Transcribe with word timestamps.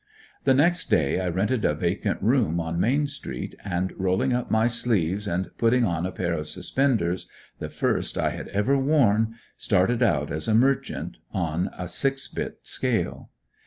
The 0.45 0.55
next 0.55 0.89
day 0.89 1.19
I 1.19 1.29
rented 1.29 1.63
a 1.63 1.75
vacant 1.75 2.23
room 2.23 2.59
on 2.59 2.79
Main 2.79 3.05
street 3.05 3.53
and, 3.63 3.93
rolling 3.95 4.33
up 4.33 4.49
my 4.49 4.65
sleeves 4.65 5.27
and 5.27 5.51
putting 5.59 5.85
on 5.85 6.07
a 6.07 6.11
pair 6.11 6.33
of 6.33 6.49
suspenders, 6.49 7.27
the 7.59 7.69
first 7.69 8.17
I 8.17 8.31
had 8.31 8.47
ever 8.47 8.75
worn, 8.79 9.35
started 9.57 10.01
out 10.01 10.31
as 10.31 10.47
a 10.47 10.55
merchant 10.55 11.17
on 11.31 11.69
a 11.77 11.87
six 11.87 12.27
bit 12.27 12.61
scale. 12.63 13.29